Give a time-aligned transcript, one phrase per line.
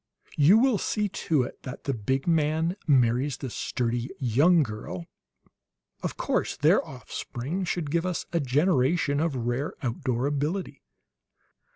[0.37, 5.05] You will see to it that the big man marries the sturdy young girl,
[6.01, 10.81] of course; their offspring should give us a generation of rare outdoor ability.